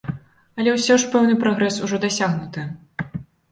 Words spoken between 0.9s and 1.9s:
ж пэўны прагрэс